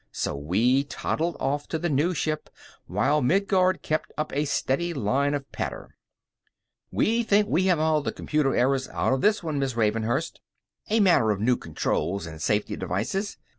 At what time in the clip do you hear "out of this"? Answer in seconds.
8.89-9.43